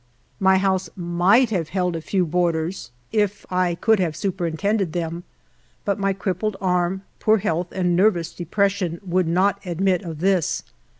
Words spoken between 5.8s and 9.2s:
but my crippled arm, poor health, and nervous depression,